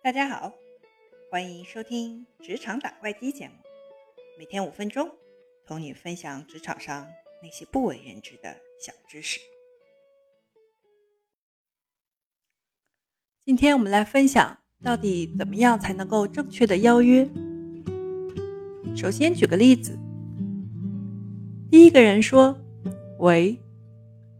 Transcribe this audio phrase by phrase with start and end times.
[0.00, 0.52] 大家好，
[1.28, 3.54] 欢迎收听《职场打怪机》节目，
[4.38, 5.10] 每天五分钟，
[5.66, 7.08] 同你分享职场上
[7.42, 9.40] 那些不为人知的小知识。
[13.44, 17.28] 今天我们来分享，到底怎么样才能够正确的邀约。
[18.96, 19.98] 首先举个例子，
[21.72, 22.56] 第一个人说
[23.18, 23.60] ：“喂，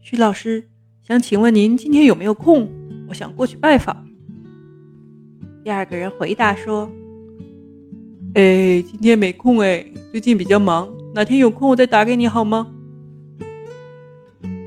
[0.00, 0.68] 徐老师，
[1.00, 2.68] 想请问您今天有没有空？
[3.08, 4.04] 我想过去拜访。”
[5.64, 6.90] 第二个人回答说
[8.36, 9.82] ：“哎，今天没空哎，
[10.12, 12.66] 最近比较忙，哪天有空我再打给你好吗？”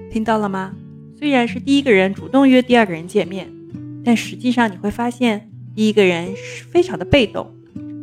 [0.09, 0.73] 听到了吗？
[1.15, 3.47] 虽然是第一个人主动约第二个人见面，
[4.03, 7.53] 但实际上你会发现，第一个人是非常的被动。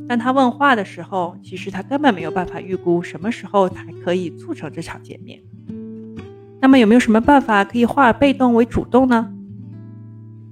[0.09, 5.41] 当他问话的时候，其实他根本没有办法预估什么时候才可以促成这场见面。
[6.61, 9.35] 那么有没有什么办法可以化被动为主动呢？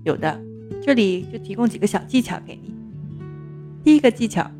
[0.02, 0.42] 有的。
[0.84, 2.74] 这里就提供几个小技巧给你。
[3.84, 4.50] 第一个技巧，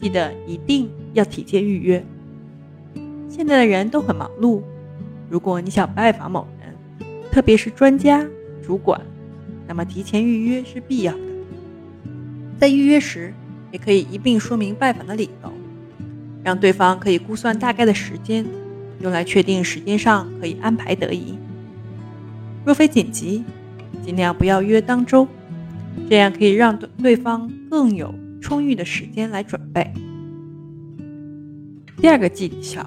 [0.00, 2.04] 记得一定要提前预约。
[3.28, 4.60] 现在的人都很忙碌，
[5.30, 6.74] 如果你想拜访某人，
[7.30, 8.26] 特别是专家、
[8.60, 9.00] 主管，
[9.68, 11.20] 那么提前预约是必要的。
[12.58, 13.32] 在预约时，
[13.70, 15.52] 也可以一并说明拜访的理由，
[16.42, 18.44] 让对方可以估算大概的时间，
[19.00, 21.38] 用来确定时间上可以安排得宜。
[22.64, 23.44] 若非紧急，
[24.04, 25.28] 尽量不要约当周。
[26.08, 29.92] 这样可以让对对方更有充裕的时间来准备。
[31.96, 32.84] 第二个技巧，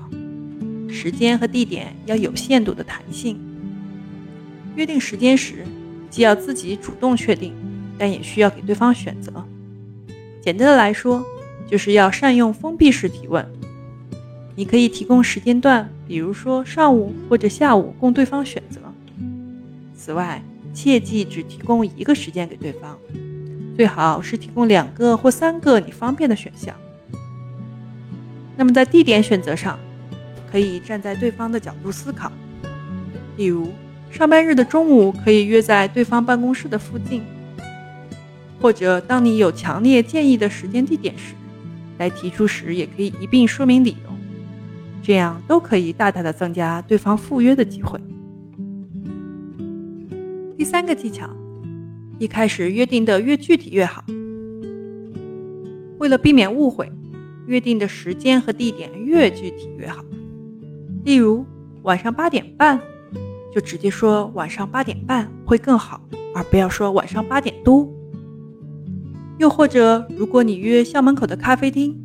[0.90, 3.40] 时间和地点要有限度的弹性。
[4.76, 5.64] 约定时间时，
[6.10, 7.54] 既要自己主动确定，
[7.98, 9.32] 但也需要给对方选择。
[10.42, 11.26] 简单的来说，
[11.66, 13.46] 就是要善用封闭式提问。
[14.56, 18.80] 你可以提供时间段，比如说上午或者下午，供对方选择。
[19.96, 20.44] 此外，
[20.76, 23.00] 切记只提供一个时间给对方，
[23.78, 26.76] 最好是提供两个或三个你方便的选项。
[28.58, 29.80] 那么在地点选择上，
[30.52, 32.32] 可以站在对方的角度思考，
[33.38, 33.72] 例如
[34.12, 37.24] 上班日的中午可以约在对方办公室的附近，
[38.62, 41.34] 或者当你有强烈建议的时间地点时，
[41.98, 44.10] 来提出时也可以一并说明理由，
[45.02, 47.98] 这样都可以大大的增加对方赴约的机会。
[50.66, 51.30] 三个技巧，
[52.18, 54.04] 一开始约定的越具体越好。
[56.00, 56.92] 为了避免误会，
[57.46, 60.04] 约定的时间和地点越具体越好。
[61.06, 61.46] 例如
[61.84, 62.80] 晚上八点半，
[63.54, 66.02] 就直接说晚上八点半会更好，
[66.34, 67.88] 而不要说晚上八点多。
[69.38, 71.96] 又或者，如果你约校门口的咖啡厅，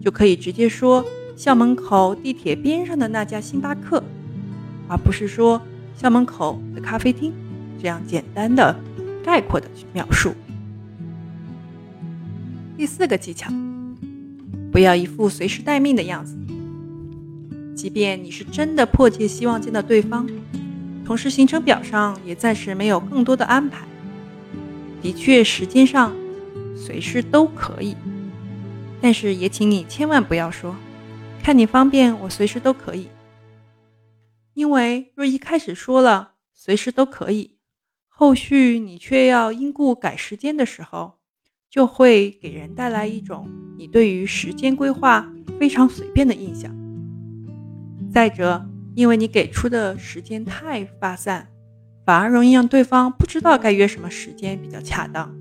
[0.00, 1.04] 就可以直接说
[1.34, 4.02] 校门口地铁边上的那家星巴克，
[4.88, 5.60] 而不是说
[5.96, 7.32] 校门口的咖啡厅。
[7.84, 8.74] 这样简单的、
[9.22, 10.32] 概括的去描述。
[12.78, 13.52] 第四个技巧，
[14.72, 16.34] 不要一副随时待命的样子。
[17.76, 20.26] 即便你是真的迫切希望见到对方，
[21.04, 23.86] 同时行程表上也暂时没有更多的安排，
[25.02, 26.10] 的确时间上
[26.74, 27.94] 随时都可以，
[29.02, 30.74] 但是也请你千万不要说
[31.44, 33.08] “看你方便，我随时都可以”，
[34.54, 37.50] 因为若一开始说了随时都可以。
[38.16, 41.14] 后续你却要因故改时间的时候，
[41.68, 46.72] 就会给人带来一种你对于时间规划非常随便的印象。
[48.12, 48.64] 再者，
[48.94, 51.48] 因为你给出的时间太发散，
[52.06, 55.34] 反而容易让对方不知道该约什么时间比较恰当。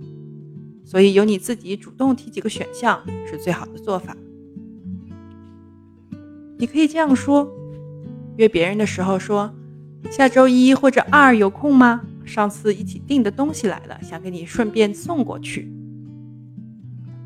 [0.84, 4.18] 所以由你自己主动提几个选项是最好的做法。
[6.58, 7.48] 你可以这样说：
[8.38, 9.54] 约别人的时候说，
[10.10, 12.02] 下周一或者二有空吗？
[12.26, 15.72] 上次一起订的东西来了，想给你顺便送过去。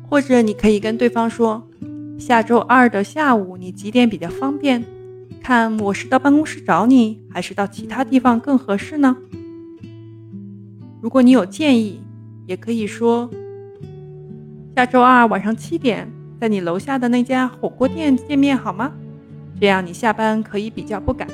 [0.08, 1.68] 或者你可以跟对方说，
[2.18, 4.84] 下周二的下午你几点比较方便？
[5.42, 9.16] 看我是到办公室找你，还是到其他地方更合适呢？
[11.00, 12.00] 如果你有建议，
[12.46, 13.30] 也可以说，
[14.74, 16.10] 下周二晚上七点，
[16.40, 18.92] 在你楼下的那家火锅店见面好吗？
[19.60, 21.28] 这样你下班可以比较不赶。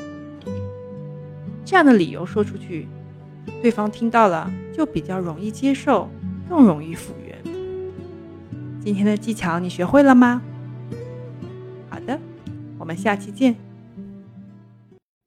[1.64, 2.86] 这样的理由说出去。
[3.62, 6.08] 对方听到了，就比较容易接受，
[6.48, 7.38] 更容易复原。
[8.80, 10.42] 今天的技巧你学会了吗？
[11.88, 12.18] 好的，
[12.78, 13.63] 我们下期见。